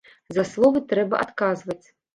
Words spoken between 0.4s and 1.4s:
словы трэба